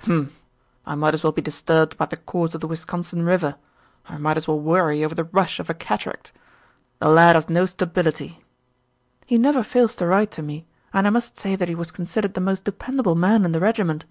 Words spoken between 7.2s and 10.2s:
has no stability." "He never fails to